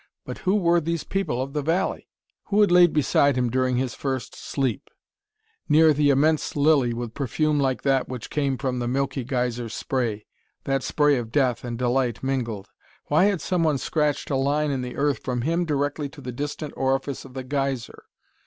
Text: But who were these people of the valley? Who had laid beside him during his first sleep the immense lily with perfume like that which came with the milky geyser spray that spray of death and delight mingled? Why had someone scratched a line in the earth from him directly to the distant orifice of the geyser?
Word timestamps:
But 0.25 0.39
who 0.39 0.55
were 0.55 0.81
these 0.81 1.03
people 1.03 1.39
of 1.43 1.53
the 1.53 1.61
valley? 1.61 2.09
Who 2.45 2.61
had 2.61 2.71
laid 2.71 2.91
beside 2.91 3.37
him 3.37 3.51
during 3.51 3.77
his 3.77 3.93
first 3.93 4.33
sleep 4.33 4.89
the 5.69 6.09
immense 6.09 6.55
lily 6.55 6.91
with 6.91 7.13
perfume 7.13 7.59
like 7.59 7.83
that 7.83 8.09
which 8.09 8.31
came 8.31 8.57
with 8.59 8.79
the 8.79 8.87
milky 8.87 9.23
geyser 9.23 9.69
spray 9.69 10.25
that 10.63 10.81
spray 10.81 11.17
of 11.19 11.31
death 11.31 11.63
and 11.63 11.77
delight 11.77 12.23
mingled? 12.23 12.69
Why 13.09 13.25
had 13.25 13.41
someone 13.41 13.77
scratched 13.77 14.31
a 14.31 14.35
line 14.35 14.71
in 14.71 14.81
the 14.81 14.95
earth 14.97 15.19
from 15.23 15.41
him 15.43 15.65
directly 15.65 16.09
to 16.09 16.21
the 16.21 16.31
distant 16.31 16.73
orifice 16.75 17.23
of 17.23 17.35
the 17.35 17.43
geyser? 17.43 18.05